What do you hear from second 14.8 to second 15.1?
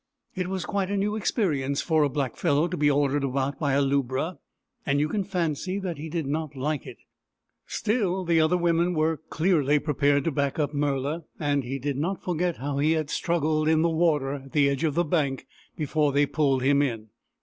of the